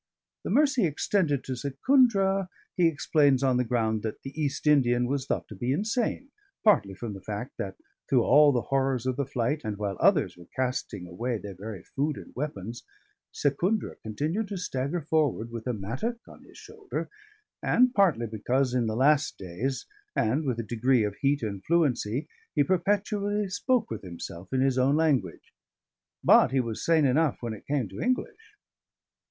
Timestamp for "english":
28.01-28.55